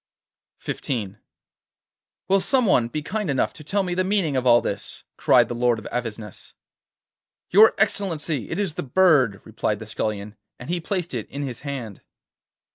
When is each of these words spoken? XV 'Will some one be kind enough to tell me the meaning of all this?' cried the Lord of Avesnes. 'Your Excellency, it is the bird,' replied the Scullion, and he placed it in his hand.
XV 0.67 1.17
'Will 2.27 2.39
some 2.39 2.65
one 2.65 2.87
be 2.87 3.03
kind 3.03 3.29
enough 3.29 3.53
to 3.53 3.63
tell 3.63 3.83
me 3.83 3.93
the 3.93 4.03
meaning 4.03 4.35
of 4.35 4.47
all 4.47 4.59
this?' 4.59 5.03
cried 5.15 5.47
the 5.47 5.53
Lord 5.53 5.77
of 5.77 5.85
Avesnes. 5.91 6.53
'Your 7.51 7.75
Excellency, 7.77 8.49
it 8.49 8.57
is 8.57 8.73
the 8.73 8.81
bird,' 8.81 9.41
replied 9.43 9.77
the 9.77 9.85
Scullion, 9.85 10.35
and 10.57 10.71
he 10.71 10.79
placed 10.79 11.13
it 11.13 11.29
in 11.29 11.43
his 11.43 11.59
hand. 11.59 12.01